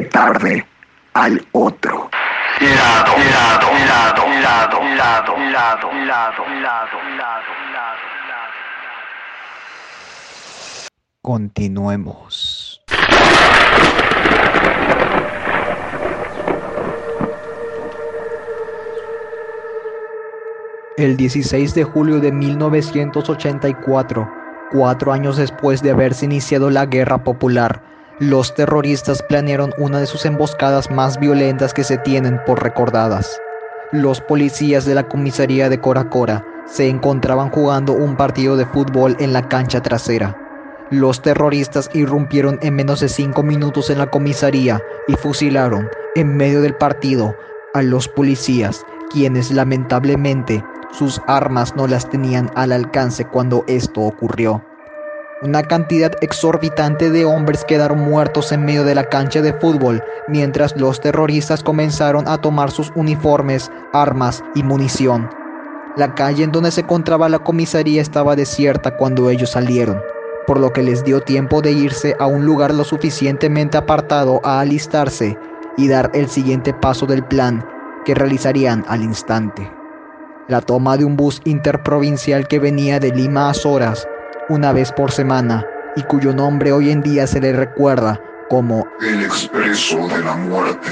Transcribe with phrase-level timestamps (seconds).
[0.00, 0.66] Tarde
[1.12, 2.08] al otro.
[2.60, 8.02] Lado, lado, lado, lado, lado, lado, lado, lado, lado, lado.
[11.20, 12.80] Continuemos.
[20.96, 24.30] El 16 de julio de 1984,
[24.70, 27.91] cuatro años después de haberse iniciado la Guerra Popular,
[28.22, 33.36] los terroristas planearon una de sus emboscadas más violentas que se tienen por recordadas.
[33.90, 39.32] Los policías de la comisaría de Coracora se encontraban jugando un partido de fútbol en
[39.32, 40.38] la cancha trasera.
[40.90, 46.62] Los terroristas irrumpieron en menos de cinco minutos en la comisaría y fusilaron en medio
[46.62, 47.34] del partido
[47.74, 54.62] a los policías, quienes lamentablemente sus armas no las tenían al alcance cuando esto ocurrió.
[55.42, 60.76] Una cantidad exorbitante de hombres quedaron muertos en medio de la cancha de fútbol mientras
[60.76, 65.28] los terroristas comenzaron a tomar sus uniformes, armas y munición.
[65.96, 70.00] La calle en donde se encontraba la comisaría estaba desierta cuando ellos salieron,
[70.46, 74.60] por lo que les dio tiempo de irse a un lugar lo suficientemente apartado a
[74.60, 75.36] alistarse
[75.76, 77.66] y dar el siguiente paso del plan
[78.04, 79.68] que realizarían al instante
[80.48, 84.06] la toma de un bus interprovincial que venía de Lima a Soras
[84.48, 89.22] una vez por semana y cuyo nombre hoy en día se le recuerda como El
[89.22, 90.88] Expreso de la Muerte.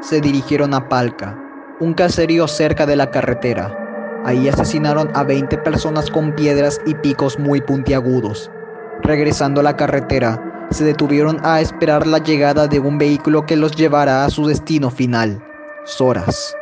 [0.00, 1.36] Se dirigieron a Palca,
[1.80, 3.76] un caserío cerca de la carretera.
[4.24, 8.50] Ahí asesinaron a 20 personas con piedras y picos muy puntiagudos.
[9.02, 13.72] Regresando a la carretera, se detuvieron a esperar la llegada de un vehículo que los
[13.76, 15.42] llevara a su destino final,
[15.84, 16.54] Soras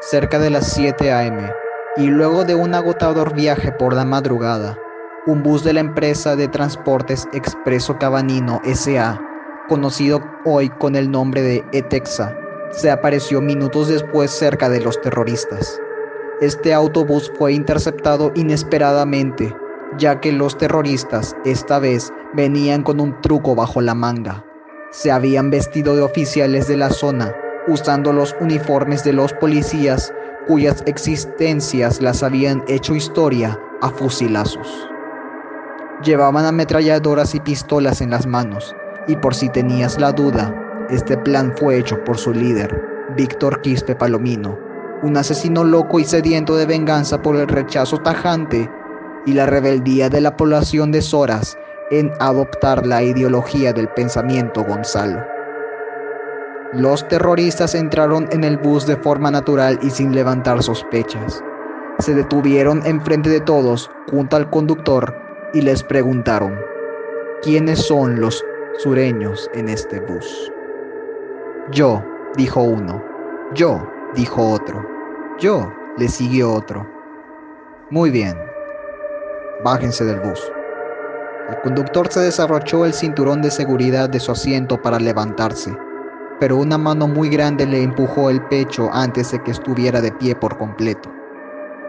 [0.00, 1.52] cerca de las 7 a.m.,
[1.96, 4.78] y luego de un agotador viaje por la madrugada,
[5.26, 9.20] un bus de la empresa de transportes Expreso Cabanino SA,
[9.68, 12.36] conocido hoy con el nombre de Etexa,
[12.70, 15.80] se apareció minutos después cerca de los terroristas.
[16.40, 19.54] Este autobús fue interceptado inesperadamente,
[19.98, 24.44] ya que los terroristas esta vez venían con un truco bajo la manga.
[24.92, 27.34] Se habían vestido de oficiales de la zona
[27.68, 30.12] usando los uniformes de los policías
[30.46, 34.88] cuyas existencias las habían hecho historia a fusilazos.
[36.02, 38.74] Llevaban ametralladoras y pistolas en las manos,
[39.06, 40.54] y por si tenías la duda,
[40.90, 42.82] este plan fue hecho por su líder,
[43.16, 44.58] Víctor Quispe Palomino,
[45.02, 48.70] un asesino loco y sediento de venganza por el rechazo tajante
[49.26, 51.56] y la rebeldía de la población de Soras
[51.90, 55.39] en adoptar la ideología del pensamiento Gonzalo.
[56.72, 61.42] Los terroristas entraron en el bus de forma natural y sin levantar sospechas.
[61.98, 65.12] Se detuvieron enfrente de todos, junto al conductor,
[65.52, 66.56] y les preguntaron,
[67.42, 68.44] ¿quiénes son los
[68.78, 70.52] sureños en este bus?
[71.72, 72.04] Yo,
[72.36, 73.02] dijo uno.
[73.52, 74.86] Yo, dijo otro.
[75.40, 76.88] Yo, le siguió otro.
[77.90, 78.38] Muy bien.
[79.64, 80.40] Bájense del bus.
[81.48, 85.76] El conductor se desarrolló el cinturón de seguridad de su asiento para levantarse
[86.40, 90.34] pero una mano muy grande le empujó el pecho antes de que estuviera de pie
[90.34, 91.12] por completo.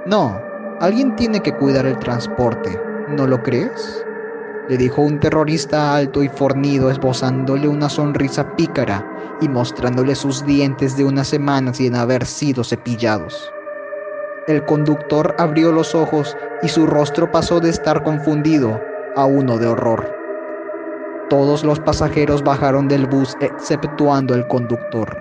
[0.05, 0.39] No,
[0.81, 4.05] alguien tiene que cuidar el transporte, ¿no lo crees?
[4.67, 9.05] Le dijo un terrorista alto y fornido esbozándole una sonrisa pícara
[9.41, 13.51] y mostrándole sus dientes de unas semanas sin haber sido cepillados.
[14.47, 18.81] El conductor abrió los ojos y su rostro pasó de estar confundido
[19.15, 20.20] a uno de horror.
[21.31, 25.17] Todos los pasajeros bajaron del bus exceptuando el conductor,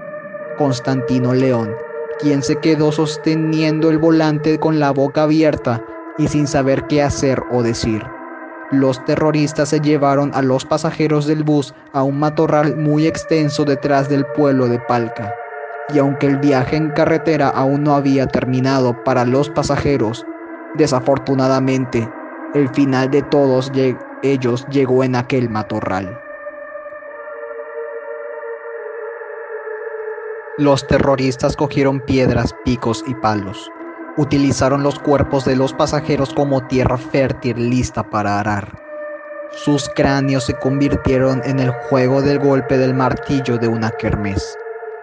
[0.59, 1.73] Constantino León,
[2.19, 5.81] quien se quedó sosteniendo el volante con la boca abierta
[6.19, 8.05] y sin saber qué hacer o decir.
[8.73, 14.09] Los terroristas se llevaron a los pasajeros del bus a un matorral muy extenso detrás
[14.09, 15.33] del pueblo de Palca.
[15.95, 20.27] Y aunque el viaje en carretera aún no había terminado para los pasajeros,
[20.75, 22.11] desafortunadamente,
[22.55, 23.71] el final de todos
[24.23, 26.21] ellos llegó en aquel matorral.
[30.59, 33.71] Los terroristas cogieron piedras, picos y palos.
[34.17, 38.77] Utilizaron los cuerpos de los pasajeros como tierra fértil lista para arar.
[39.53, 44.57] Sus cráneos se convirtieron en el juego del golpe del martillo de una kermés.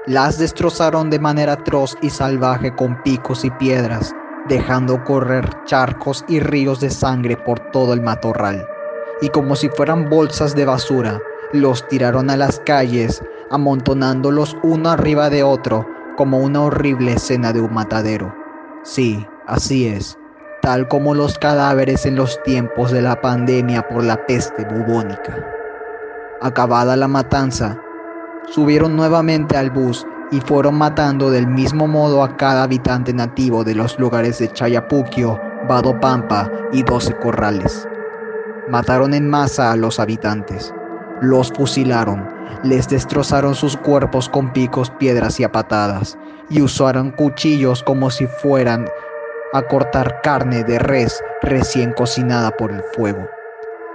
[0.05, 4.15] Las destrozaron de manera atroz y salvaje con picos y piedras,
[4.47, 8.67] dejando correr charcos y ríos de sangre por todo el matorral
[9.21, 11.19] y como si fueran bolsas de basura,
[11.53, 15.87] los tiraron a las calles, amontonándolos uno arriba de otro,
[16.17, 18.35] como una horrible escena de un matadero.
[18.83, 20.17] Sí, así es,
[20.61, 25.53] tal como los cadáveres en los tiempos de la pandemia por la peste bubónica.
[26.41, 27.79] Acabada la matanza,
[28.49, 33.75] subieron nuevamente al bus y fueron matando del mismo modo a cada habitante nativo de
[33.75, 35.39] los lugares de Chayapuquio,
[36.01, 37.87] Pampa y Doce Corrales.
[38.69, 40.73] Mataron en masa a los habitantes,
[41.21, 42.27] los fusilaron,
[42.63, 46.17] les destrozaron sus cuerpos con picos, piedras y a patadas,
[46.49, 48.85] y usaron cuchillos como si fueran
[49.53, 53.25] a cortar carne de res recién cocinada por el fuego.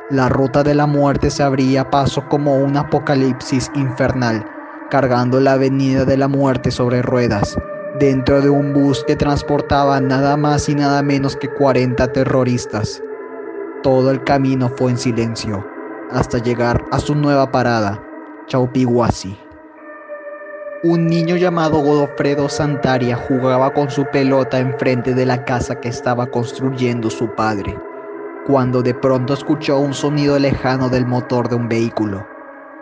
[0.09, 4.43] La ruta de la muerte se abría paso como un apocalipsis infernal,
[4.91, 7.59] cargando la avenida de la muerte sobre ruedas,
[7.99, 13.03] dentro de un bus que transportaba nada más y nada menos que 40 terroristas.
[13.83, 15.67] Todo el camino fue en silencio,
[16.13, 18.01] hasta llegar a su nueva parada,
[18.47, 19.37] Chaupiguasi.
[20.85, 26.27] Un niño llamado Godofredo Santaria jugaba con su pelota enfrente de la casa que estaba
[26.27, 27.77] construyendo su padre,
[28.47, 32.25] cuando de pronto escuchó un sonido lejano del motor de un vehículo.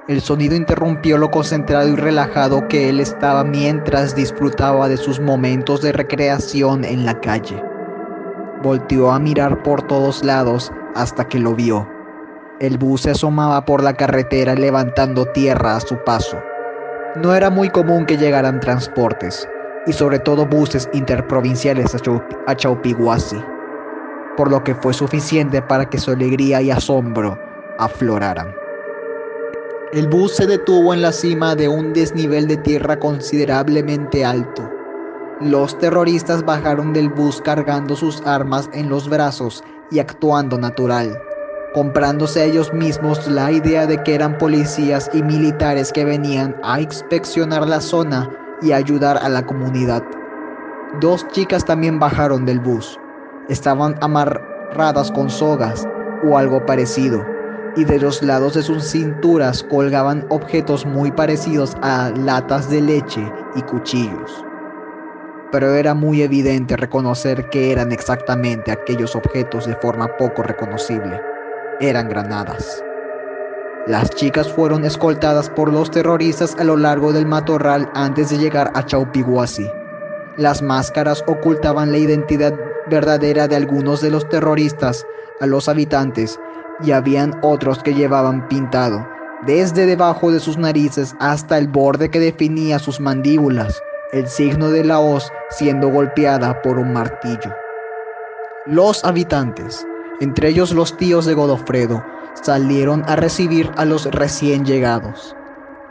[0.07, 5.81] El sonido interrumpió lo concentrado y relajado que él estaba mientras disfrutaba de sus momentos
[5.81, 7.63] de recreación en la calle.
[8.63, 11.89] Volteó a mirar por todos lados hasta que lo vio.
[12.61, 16.39] El bus se asomaba por la carretera levantando tierra a su paso.
[17.17, 19.49] No era muy común que llegaran transportes,
[19.87, 21.95] y sobre todo buses interprovinciales
[22.47, 23.43] a, Chaupiguasi,
[24.37, 27.39] por lo que fue suficiente para que su alegría y asombro
[27.79, 28.55] afloraran.
[29.93, 34.71] El bus se detuvo en la cima de un desnivel de tierra considerablemente alto.
[35.41, 41.21] Los terroristas bajaron del bus cargando sus armas en los brazos y actuando natural
[41.73, 47.67] comprándose ellos mismos la idea de que eran policías y militares que venían a inspeccionar
[47.69, 48.29] la zona
[48.61, 50.03] y ayudar a la comunidad.
[51.01, 52.99] Dos chicas también bajaron del bus.
[53.49, 55.87] Estaban amarradas con sogas
[56.29, 57.25] o algo parecido,
[57.77, 63.33] y de los lados de sus cinturas colgaban objetos muy parecidos a latas de leche
[63.55, 64.45] y cuchillos.
[65.53, 71.21] Pero era muy evidente reconocer que eran exactamente aquellos objetos de forma poco reconocible
[71.81, 72.85] eran granadas.
[73.87, 78.71] Las chicas fueron escoltadas por los terroristas a lo largo del matorral antes de llegar
[78.75, 79.67] a Chaupiguasi.
[80.37, 82.55] Las máscaras ocultaban la identidad
[82.89, 85.07] verdadera de algunos de los terroristas
[85.41, 86.39] a los habitantes
[86.83, 89.09] y habían otros que llevaban pintado,
[89.47, 94.85] desde debajo de sus narices hasta el borde que definía sus mandíbulas, el signo de
[94.85, 97.55] la hoz siendo golpeada por un martillo.
[98.67, 99.87] Los habitantes,
[100.21, 102.05] entre ellos los tíos de Godofredo,
[102.43, 105.37] salieron a recibir a los recién llegados.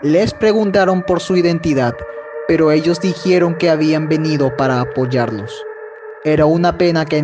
[0.01, 1.94] Les preguntaron por su identidad,
[2.48, 5.65] pero ellos dijeron que habían venido para apoyarlos.
[6.25, 7.24] Era una pena que,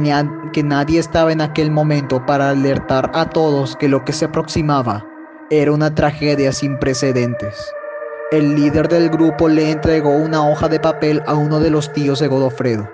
[0.53, 5.05] que, nadie estaba en aquel momento para alertar a todos que lo que se aproximaba
[5.49, 7.73] era una tragedia sin precedentes.
[8.35, 12.19] El líder del grupo le entregó una hoja de papel a uno de los tíos
[12.19, 12.85] de Godofredo.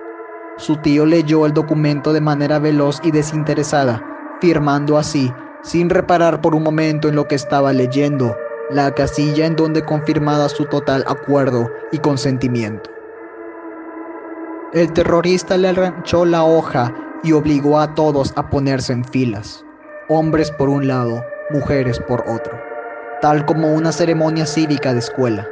[0.58, 4.06] Su tío leyó el documento de manera veloz y desinteresada,
[4.40, 5.34] firmando así,
[5.64, 8.38] sin reparar por un momento en lo que estaba leyendo,
[8.70, 12.92] la casilla en donde confirmaba su total acuerdo y consentimiento.
[14.74, 16.94] El terrorista le arranchó la hoja
[17.24, 19.66] y obligó a todos a ponerse en filas,
[20.08, 22.54] hombres por un lado, mujeres por otro,
[23.22, 25.48] tal como una ceremonia cívica de escuela.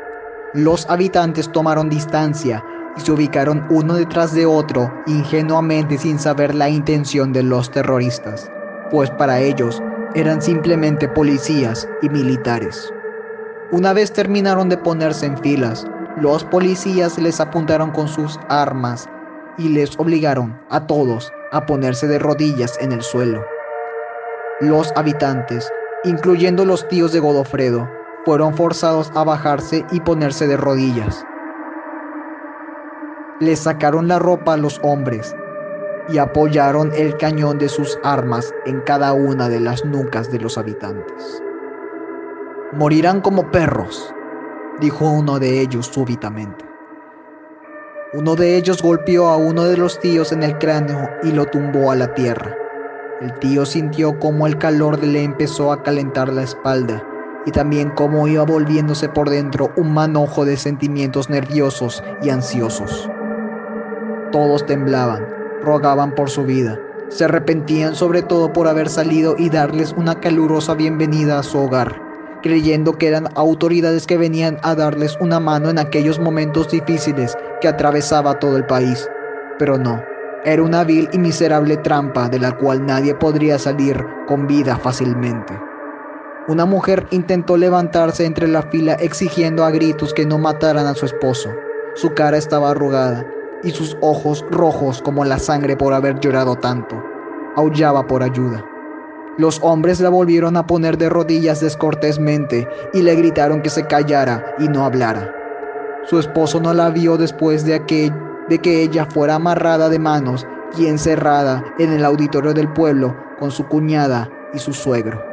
[0.53, 2.63] Los habitantes tomaron distancia
[2.97, 8.51] y se ubicaron uno detrás de otro ingenuamente sin saber la intención de los terroristas,
[8.89, 9.81] pues para ellos
[10.15, 12.91] eran simplemente policías y militares.
[13.71, 15.85] Una vez terminaron de ponerse en filas,
[16.17, 19.07] los policías les apuntaron con sus armas
[19.59, 23.45] y les obligaron a todos a ponerse de rodillas en el suelo.
[24.59, 25.71] Los habitantes,
[26.03, 27.89] incluyendo los tíos de Godofredo,
[28.25, 31.25] fueron forzados a bajarse y ponerse de rodillas.
[33.39, 35.35] Les sacaron la ropa a los hombres
[36.09, 40.57] y apoyaron el cañón de sus armas en cada una de las nucas de los
[40.57, 41.41] habitantes.
[42.73, 44.13] Morirán como perros,
[44.79, 46.65] dijo uno de ellos súbitamente.
[48.13, 51.91] Uno de ellos golpeó a uno de los tíos en el cráneo y lo tumbó
[51.91, 52.55] a la tierra.
[53.21, 57.05] El tío sintió cómo el calor le empezó a calentar la espalda
[57.45, 63.09] y también cómo iba volviéndose por dentro un manojo de sentimientos nerviosos y ansiosos.
[64.31, 65.27] Todos temblaban,
[65.61, 70.73] rogaban por su vida, se arrepentían sobre todo por haber salido y darles una calurosa
[70.73, 72.01] bienvenida a su hogar,
[72.41, 77.67] creyendo que eran autoridades que venían a darles una mano en aquellos momentos difíciles que
[77.67, 79.09] atravesaba todo el país.
[79.57, 80.01] Pero no,
[80.45, 85.59] era una vil y miserable trampa de la cual nadie podría salir con vida fácilmente.
[86.47, 91.05] Una mujer intentó levantarse entre la fila exigiendo a gritos que no mataran a su
[91.05, 91.49] esposo.
[91.95, 93.25] Su cara estaba arrugada
[93.63, 97.03] y sus ojos rojos como la sangre por haber llorado tanto.
[97.55, 98.65] Aullaba por ayuda.
[99.37, 104.55] Los hombres la volvieron a poner de rodillas descortésmente y le gritaron que se callara
[104.59, 105.33] y no hablara.
[106.05, 108.11] Su esposo no la vio después de que,
[108.49, 110.45] de que ella fuera amarrada de manos
[110.77, 115.23] y encerrada en el auditorio del pueblo con su cuñada y su suegro.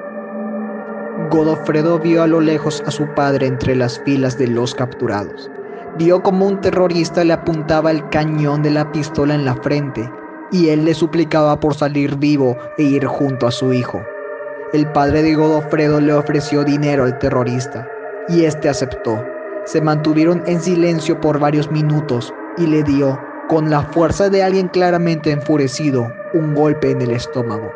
[1.30, 5.50] Godofredo vio a lo lejos a su padre entre las filas de los capturados.
[5.98, 10.10] Vio como un terrorista le apuntaba el cañón de la pistola en la frente
[10.52, 14.02] y él le suplicaba por salir vivo e ir junto a su hijo.
[14.72, 17.88] El padre de Godofredo le ofreció dinero al terrorista
[18.28, 19.24] y éste aceptó.
[19.64, 24.68] Se mantuvieron en silencio por varios minutos y le dio, con la fuerza de alguien
[24.68, 27.72] claramente enfurecido, un golpe en el estómago.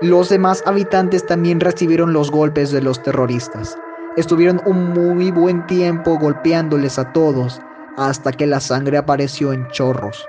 [0.00, 3.76] Los demás habitantes también recibieron los golpes de los terroristas.
[4.16, 7.60] Estuvieron un muy buen tiempo golpeándoles a todos
[7.96, 10.26] hasta que la sangre apareció en chorros.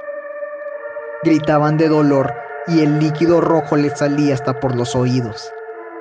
[1.24, 2.34] Gritaban de dolor
[2.68, 5.52] y el líquido rojo les salía hasta por los oídos.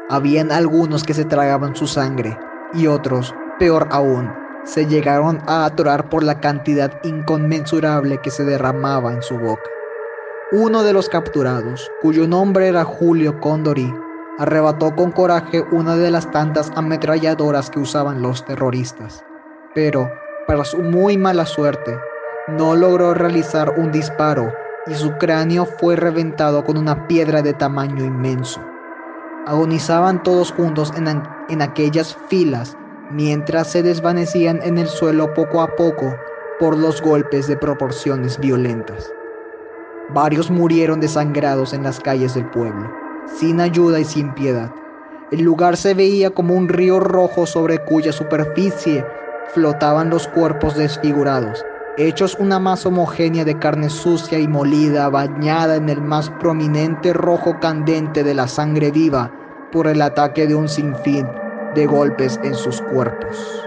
[0.08, 2.38] Habían algunos que se tragaban su sangre
[2.72, 4.32] y otros, peor aún,
[4.68, 9.68] se llegaron a atorar por la cantidad inconmensurable que se derramaba en su boca.
[10.52, 13.92] Uno de los capturados, cuyo nombre era Julio Condori,
[14.38, 19.24] arrebató con coraje una de las tantas ametralladoras que usaban los terroristas,
[19.74, 20.10] pero,
[20.46, 21.98] para su muy mala suerte,
[22.48, 24.52] no logró realizar un disparo
[24.86, 28.60] y su cráneo fue reventado con una piedra de tamaño inmenso.
[29.46, 32.77] Agonizaban todos juntos en, en aquellas filas
[33.10, 36.16] mientras se desvanecían en el suelo poco a poco
[36.58, 39.12] por los golpes de proporciones violentas.
[40.10, 42.90] Varios murieron desangrados en las calles del pueblo,
[43.26, 44.72] sin ayuda y sin piedad.
[45.30, 49.04] El lugar se veía como un río rojo sobre cuya superficie
[49.52, 51.64] flotaban los cuerpos desfigurados,
[51.96, 57.58] hechos una masa homogénea de carne sucia y molida, bañada en el más prominente rojo
[57.60, 59.32] candente de la sangre viva
[59.72, 61.26] por el ataque de un sinfín
[61.74, 63.64] de golpes en sus cuerpos.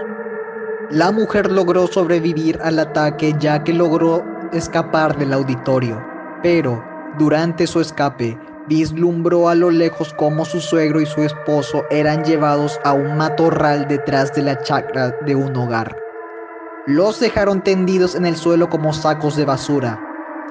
[0.90, 6.82] La mujer logró sobrevivir al ataque ya que logró escapar del auditorio pero
[7.18, 12.80] durante su escape vislumbró a lo lejos cómo su suegro y su esposo eran llevados
[12.84, 15.96] a un matorral detrás de la chacra de un hogar.
[16.86, 20.00] Los dejaron tendidos en el suelo como sacos de basura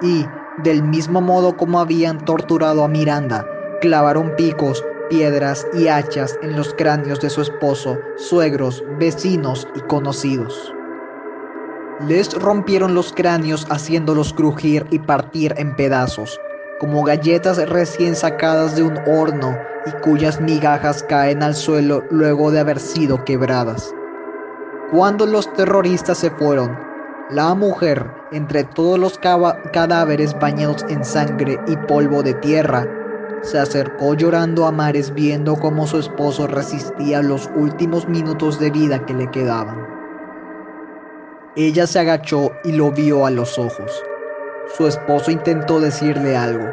[0.02, 0.26] y,
[0.64, 3.46] del mismo modo como habían torturado a Miranda,
[3.82, 10.74] clavaron picos, piedras y hachas en los cráneos de su esposo, suegros, vecinos y conocidos.
[12.08, 16.40] Les rompieron los cráneos haciéndolos crujir y partir en pedazos,
[16.80, 22.62] como galletas recién sacadas de un horno y cuyas migajas caen al suelo luego de
[22.62, 23.94] haber sido quebradas.
[24.92, 26.80] Cuando los terroristas se fueron,
[27.30, 32.88] la mujer, entre todos los cadáveres bañados en sangre y polvo de tierra,
[33.42, 39.06] se acercó llorando a mares viendo cómo su esposo resistía los últimos minutos de vida
[39.06, 39.88] que le quedaban.
[41.56, 44.04] Ella se agachó y lo vio a los ojos.
[44.78, 46.66] Su esposo intentó decirle algo,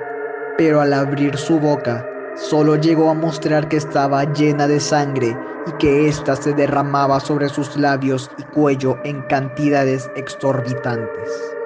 [0.57, 2.07] pero al abrir su boca,
[2.37, 7.49] solo llegó a mostrar que estaba llena de sangre y que ésta se derramaba sobre
[7.49, 11.57] sus labios y cuello en cantidades exorbitantes.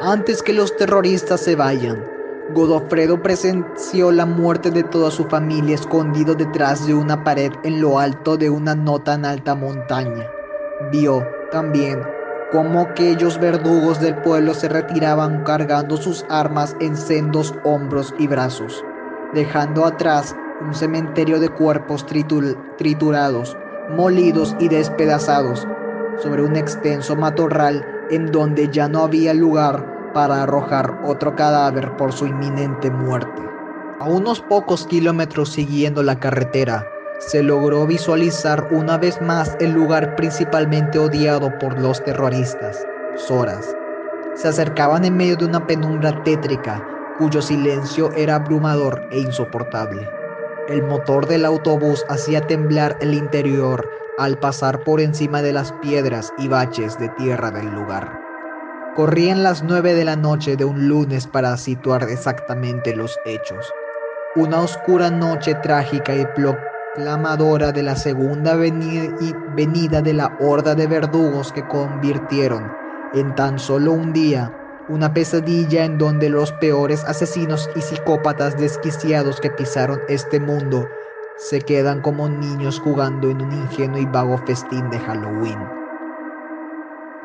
[0.00, 2.13] Antes que los terroristas se vayan,
[2.52, 7.98] Godofredo presenció la muerte de toda su familia escondido detrás de una pared en lo
[7.98, 10.28] alto de una no tan alta montaña.
[10.92, 12.02] Vio también
[12.52, 18.84] como aquellos verdugos del pueblo se retiraban cargando sus armas en sendos hombros y brazos,
[19.32, 23.56] dejando atrás un cementerio de cuerpos triturados,
[23.96, 25.66] molidos y despedazados,
[26.22, 32.12] sobre un extenso matorral en donde ya no había lugar para arrojar otro cadáver por
[32.12, 33.42] su inminente muerte.
[34.00, 36.86] A unos pocos kilómetros siguiendo la carretera,
[37.18, 42.84] se logró visualizar una vez más el lugar principalmente odiado por los terroristas,
[43.16, 43.74] Soras.
[44.34, 46.84] Se acercaban en medio de una penumbra tétrica
[47.18, 50.08] cuyo silencio era abrumador e insoportable.
[50.68, 56.32] El motor del autobús hacía temblar el interior al pasar por encima de las piedras
[56.38, 58.23] y baches de tierra del lugar.
[58.96, 63.72] Corrían las nueve de la noche de un lunes para situar exactamente los hechos.
[64.36, 66.24] Una oscura noche trágica y
[66.94, 72.70] clamadora de la segunda venida de la horda de verdugos que convirtieron
[73.14, 74.52] en tan solo un día
[74.88, 80.88] una pesadilla en donde los peores asesinos y psicópatas desquiciados que pisaron este mundo
[81.36, 85.83] se quedan como niños jugando en un ingenuo y vago festín de Halloween.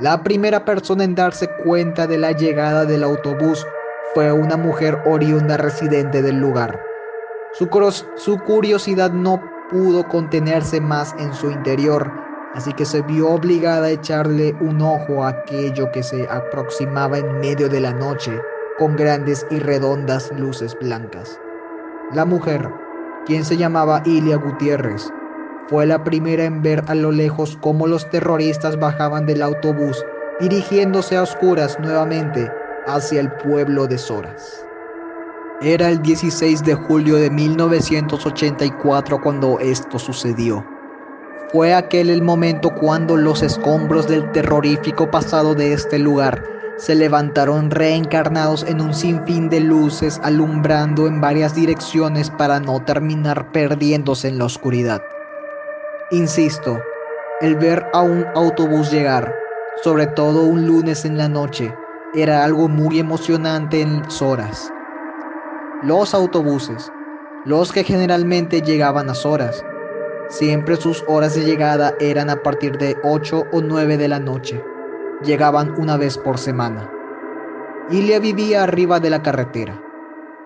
[0.01, 3.67] La primera persona en darse cuenta de la llegada del autobús
[4.13, 6.79] fue una mujer oriunda residente del lugar.
[7.51, 7.67] Su,
[8.39, 12.09] curiosidad no pudo contenerse más en su interior,
[12.53, 17.39] así que se vio obligada a echarle un ojo a aquello que se aproximaba en
[17.41, 18.31] medio de la noche
[18.77, 21.37] con grandes y redondas luces blancas.
[22.13, 22.69] La mujer,
[23.25, 25.11] quien se llamaba Ilia Gutiérrez,
[25.69, 30.03] fue la primera en ver a lo lejos cómo los terroristas bajaban del autobús
[30.39, 32.51] dirigiéndose a oscuras nuevamente
[32.87, 34.65] hacia el pueblo de Soras.
[35.61, 40.65] Era el 16 de julio de 1984 cuando esto sucedió.
[41.51, 46.43] Fue aquel el momento cuando los escombros del terrorífico pasado de este lugar
[46.77, 53.51] se levantaron reencarnados en un sinfín de luces alumbrando en varias direcciones para no terminar
[53.51, 55.01] perdiéndose en la oscuridad.
[56.11, 56.81] Insisto,
[57.39, 59.31] el ver a un autobús llegar,
[59.83, 61.71] sobre todo un lunes en la noche,
[62.15, 64.73] era algo muy emocionante en horas.
[65.83, 66.91] Los autobuses,
[67.45, 69.63] los que generalmente llegaban a horas,
[70.29, 74.63] siempre sus horas de llegada eran a partir de 8 o 9 de la noche.
[75.21, 76.89] Llegaban una vez por semana.
[77.91, 79.79] Ilia vivía arriba de la carretera.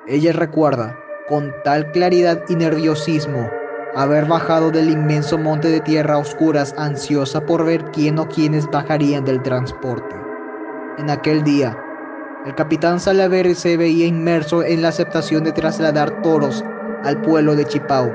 [0.07, 3.49] Ella recuerda, con tal claridad y nerviosismo,
[3.95, 9.23] haber bajado del inmenso monte de tierra oscuras ansiosa por ver quién o quiénes bajarían
[9.25, 10.15] del transporte.
[10.97, 11.77] En aquel día,
[12.45, 16.63] el capitán Salaver se veía inmerso en la aceptación de trasladar toros
[17.03, 18.11] al pueblo de Chipao,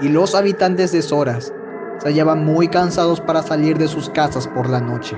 [0.00, 1.52] y los habitantes de Soras
[1.98, 5.16] se hallaban muy cansados para salir de sus casas por la noche.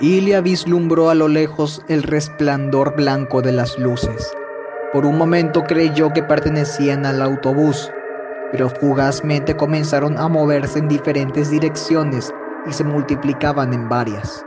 [0.00, 4.30] Ilia vislumbró a lo lejos el resplandor blanco de las luces.
[4.92, 7.90] Por un momento creyó que pertenecían al autobús,
[8.52, 12.32] pero fugazmente comenzaron a moverse en diferentes direcciones
[12.66, 14.44] y se multiplicaban en varias.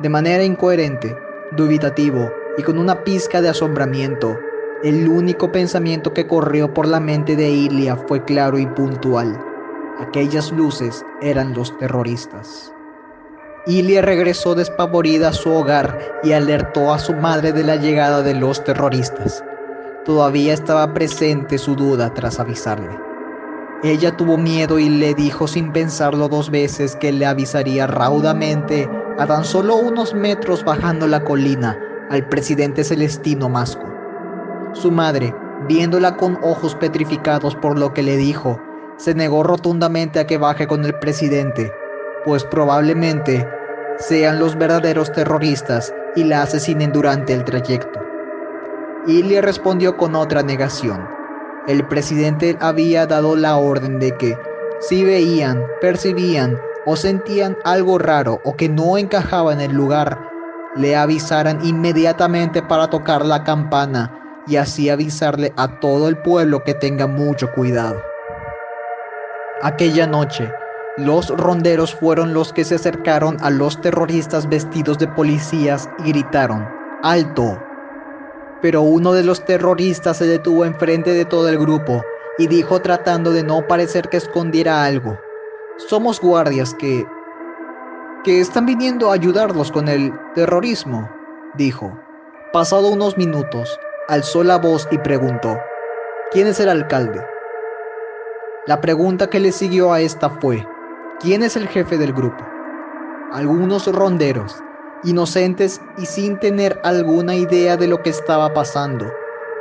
[0.00, 1.16] De manera incoherente,
[1.56, 4.38] dubitativo y con una pizca de asombramiento.
[4.82, 9.38] El único pensamiento que corrió por la mente de Ilia fue claro y puntual.
[10.00, 12.72] Aquellas luces eran los terroristas.
[13.66, 18.34] Ilia regresó despavorida a su hogar y alertó a su madre de la llegada de
[18.34, 19.44] los terroristas.
[20.04, 22.90] Todavía estaba presente su duda tras avisarle.
[23.84, 29.26] Ella tuvo miedo y le dijo sin pensarlo dos veces que le avisaría raudamente a
[29.26, 31.78] tan solo unos metros bajando la colina
[32.10, 33.84] al presidente Celestino Masco.
[34.72, 35.32] Su madre,
[35.68, 38.60] viéndola con ojos petrificados por lo que le dijo,
[38.96, 41.72] se negó rotundamente a que baje con el presidente,
[42.24, 43.48] pues probablemente
[43.98, 48.01] sean los verdaderos terroristas y la asesinen durante el trayecto.
[49.06, 51.08] Le respondió con otra negación.
[51.66, 54.38] El presidente había dado la orden de que,
[54.80, 60.18] si veían, percibían o sentían algo raro o que no encajaba en el lugar,
[60.74, 66.74] le avisaran inmediatamente para tocar la campana y así avisarle a todo el pueblo que
[66.74, 68.02] tenga mucho cuidado.
[69.62, 70.50] Aquella noche,
[70.96, 76.68] los ronderos fueron los que se acercaron a los terroristas vestidos de policías y gritaron,
[77.02, 77.58] ¡Alto!
[78.62, 82.02] Pero uno de los terroristas se detuvo enfrente de todo el grupo
[82.38, 85.18] y dijo tratando de no parecer que escondiera algo,
[85.76, 87.06] somos guardias que...
[88.24, 91.10] que están viniendo a ayudarlos con el terrorismo,
[91.54, 91.92] dijo.
[92.52, 95.58] Pasado unos minutos, alzó la voz y preguntó,
[96.30, 97.24] ¿quién es el alcalde?
[98.66, 100.66] La pregunta que le siguió a esta fue,
[101.18, 102.46] ¿quién es el jefe del grupo?
[103.32, 104.62] Algunos ronderos,
[105.04, 109.06] inocentes y sin tener alguna idea de lo que estaba pasando,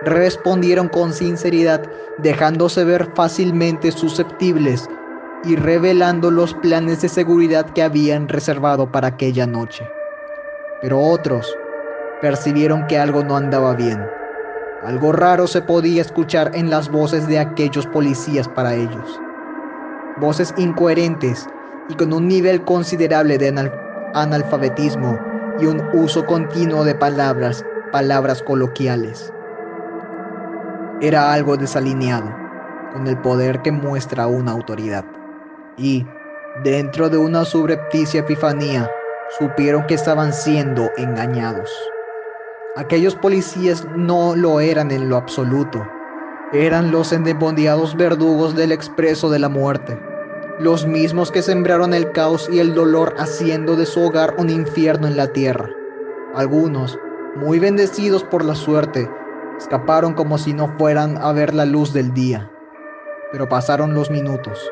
[0.03, 1.81] respondieron con sinceridad,
[2.19, 4.87] dejándose ver fácilmente susceptibles
[5.43, 9.87] y revelando los planes de seguridad que habían reservado para aquella noche.
[10.81, 11.55] Pero otros
[12.21, 14.05] percibieron que algo no andaba bien.
[14.83, 19.19] Algo raro se podía escuchar en las voces de aquellos policías para ellos.
[20.17, 21.47] Voces incoherentes
[21.89, 23.71] y con un nivel considerable de
[24.13, 25.30] analfabetismo
[25.61, 29.31] y un uso continuo de palabras, palabras coloquiales.
[31.01, 32.29] Era algo desalineado,
[32.93, 35.05] con el poder que muestra una autoridad
[35.77, 36.05] y,
[36.63, 38.89] dentro de una subrepticia epifanía,
[39.39, 41.71] supieron que estaban siendo engañados.
[42.75, 45.87] Aquellos policías no lo eran en lo absoluto.
[46.53, 49.97] Eran los endemoniados verdugos del expreso de la muerte,
[50.59, 55.07] los mismos que sembraron el caos y el dolor haciendo de su hogar un infierno
[55.07, 55.69] en la tierra.
[56.35, 56.99] Algunos,
[57.35, 59.09] muy bendecidos por la suerte,
[59.57, 62.51] escaparon como si no fueran a ver la luz del día.
[63.31, 64.71] Pero pasaron los minutos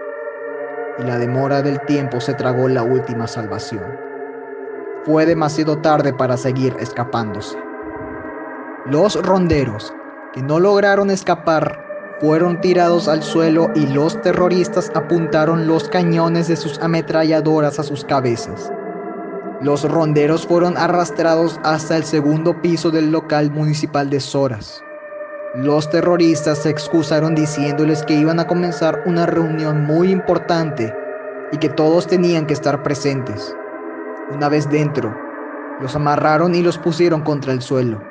[1.00, 3.84] y la demora del tiempo se tragó la última salvación.
[5.06, 7.58] Fue demasiado tarde para seguir escapándose.
[8.86, 9.94] Los ronderos,
[10.34, 11.86] que no lograron escapar,
[12.20, 18.04] fueron tirados al suelo y los terroristas apuntaron los cañones de sus ametralladoras a sus
[18.04, 18.72] cabezas.
[19.62, 24.84] Los ronderos fueron arrastrados hasta el segundo piso del local municipal de Soras.
[25.56, 30.94] Los terroristas se excusaron diciéndoles que iban a comenzar una reunión muy importante
[31.52, 33.56] y que todos tenían que estar presentes.
[34.34, 35.16] Una vez dentro,
[35.82, 38.02] los amarraron y los pusieron contra el suelo,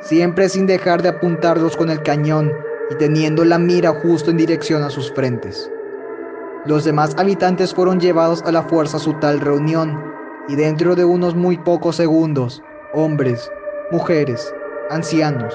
[0.00, 2.52] siempre sin dejar de apuntarlos con el cañón
[2.90, 5.70] y teniendo la mira justo en dirección a sus frentes.
[6.66, 10.02] Los demás habitantes fueron llevados a la fuerza a su tal reunión
[10.48, 12.62] y dentro de unos muy pocos segundos,
[12.94, 13.50] hombres,
[13.90, 14.52] mujeres,
[14.90, 15.54] ancianos,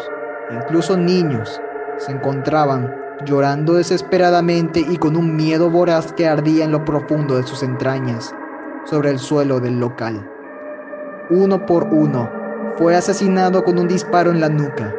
[0.52, 1.62] incluso niños,
[1.98, 2.94] se encontraban
[3.26, 8.34] llorando desesperadamente y con un miedo voraz que ardía en lo profundo de sus entrañas,
[8.86, 10.30] sobre el suelo del local.
[11.30, 12.30] Uno por uno,
[12.78, 14.94] fue asesinado con un disparo en la nuca.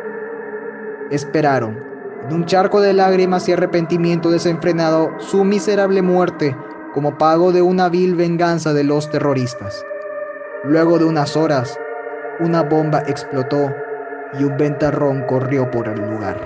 [1.10, 1.93] Esperaron,
[2.24, 6.56] en un charco de lágrimas y arrepentimiento desenfrenado, su miserable muerte
[6.94, 9.84] como pago de una vil venganza de los terroristas.
[10.62, 11.78] Luego de unas horas,
[12.40, 13.70] una bomba explotó
[14.38, 16.40] y un ventarrón corrió por el lugar.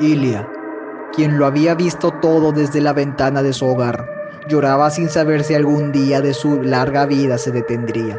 [0.00, 0.48] Ilia,
[1.12, 4.08] quien lo había visto todo desde la ventana de su hogar,
[4.48, 8.18] lloraba sin saber si algún día de su larga vida se detendría.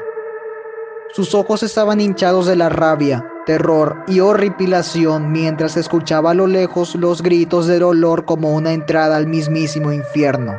[1.13, 6.95] Sus ojos estaban hinchados de la rabia, terror y horripilación mientras escuchaba a lo lejos
[6.95, 10.57] los gritos de dolor como una entrada al mismísimo infierno.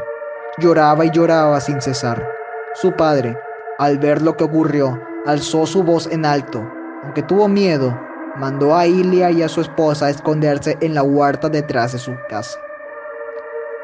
[0.58, 2.26] Lloraba y lloraba sin cesar.
[2.74, 3.38] Su padre,
[3.78, 6.62] al ver lo que ocurrió, alzó su voz en alto
[7.02, 7.98] aunque tuvo miedo,
[8.36, 12.14] mandó a Ilia y a su esposa a esconderse en la huerta detrás de su
[12.28, 12.58] casa.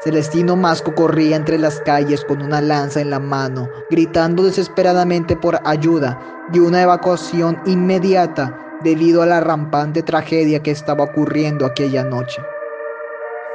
[0.03, 5.59] Celestino Masco corría entre las calles con una lanza en la mano, gritando desesperadamente por
[5.65, 6.19] ayuda
[6.53, 12.41] y una evacuación inmediata debido a la rampante tragedia que estaba ocurriendo aquella noche.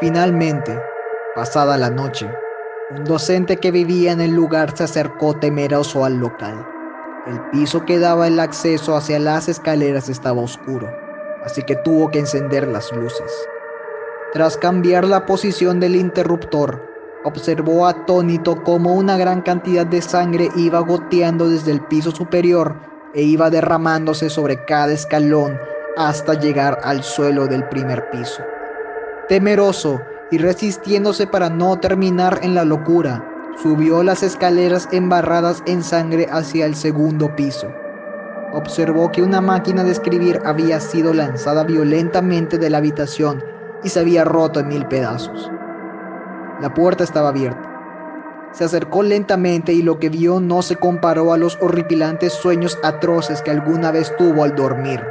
[0.00, 0.76] Finalmente,
[1.36, 2.28] pasada la noche,
[2.90, 6.66] un docente que vivía en el lugar se acercó temeroso al local.
[7.26, 10.92] El piso que daba el acceso hacia las escaleras estaba oscuro,
[11.44, 13.48] así que tuvo que encender las luces.
[14.32, 16.88] Tras cambiar la posición del interruptor,
[17.24, 22.74] observó atónito cómo una gran cantidad de sangre iba goteando desde el piso superior
[23.14, 25.58] e iba derramándose sobre cada escalón
[25.96, 28.42] hasta llegar al suelo del primer piso.
[29.28, 33.28] Temeroso y resistiéndose para no terminar en la locura,
[33.60, 37.70] Subió las escaleras embarradas en sangre hacia el segundo piso.
[38.54, 43.44] Observó que una máquina de escribir había sido lanzada violentamente de la habitación
[43.84, 45.50] y se había roto en mil pedazos.
[46.60, 47.68] La puerta estaba abierta.
[48.52, 53.40] Se acercó lentamente y lo que vio no se comparó a los horripilantes sueños atroces
[53.42, 55.02] que alguna vez tuvo al dormir.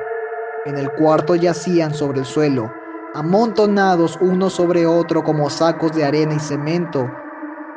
[0.66, 2.72] En el cuarto yacían sobre el suelo,
[3.16, 7.10] amontonados uno sobre otro como sacos de arena y cemento,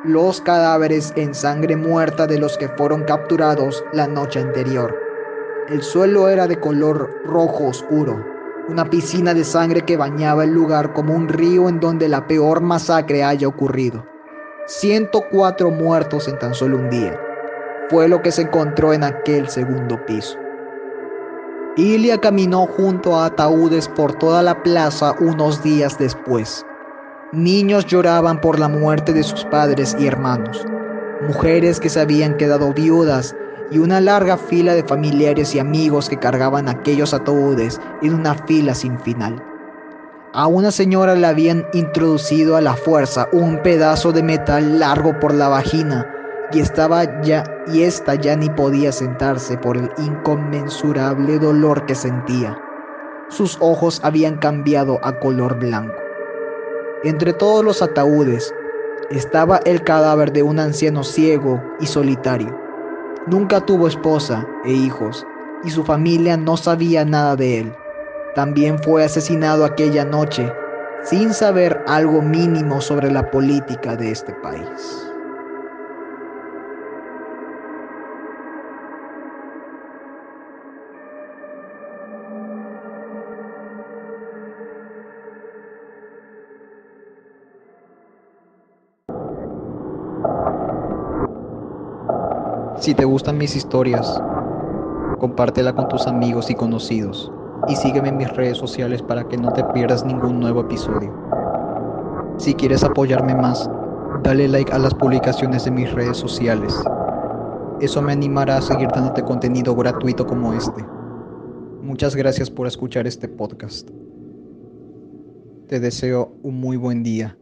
[0.05, 4.95] los cadáveres en sangre muerta de los que fueron capturados la noche anterior.
[5.71, 8.34] El suelo era de color rojo oscuro,
[8.69, 12.63] una piscina de sangre que bañaba el lugar como un río en donde la peor
[12.63, 14.07] masacre haya ocurrido.
[14.67, 17.21] 104 muertos en tan solo un día.
[17.91, 20.39] Fue lo que se encontró en aquel segundo piso.
[21.77, 26.65] Ilia caminó junto a ataúdes por toda la plaza unos días después.
[27.33, 30.65] Niños lloraban por la muerte de sus padres y hermanos,
[31.27, 33.37] mujeres que se habían quedado viudas
[33.75, 38.73] y una larga fila de familiares y amigos que cargaban aquellos ataúdes en una fila
[38.73, 39.43] sin final.
[40.33, 45.35] A una señora le habían introducido a la fuerza un pedazo de metal largo por
[45.35, 46.09] la vagina
[46.53, 52.57] y estaba ya y esta ya ni podía sentarse por el inconmensurable dolor que sentía.
[53.29, 55.97] Sus ojos habían cambiado a color blanco.
[57.03, 58.55] Entre todos los ataúdes
[59.11, 62.64] estaba el cadáver de un anciano ciego y solitario.
[63.27, 65.27] Nunca tuvo esposa e hijos
[65.65, 67.75] y su familia no sabía nada de él.
[68.35, 70.53] También fue asesinado aquella noche
[71.05, 75.14] sin saber algo mínimo sobre la política de este país.
[92.85, 94.07] Si te gustan mis historias,
[95.19, 97.33] compártela con tus amigos y conocidos
[97.67, 101.11] y sígueme en mis redes sociales para que no te pierdas ningún nuevo episodio.
[102.37, 103.71] Si quieres apoyarme más,
[104.23, 106.79] dale like a las publicaciones de mis redes sociales.
[107.81, 110.85] Eso me animará a seguir dándote contenido gratuito como este.
[111.81, 113.89] Muchas gracias por escuchar este podcast.
[115.69, 117.39] Te deseo un muy buen día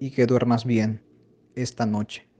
[0.00, 1.02] y que duermas bien
[1.56, 2.31] esta noche.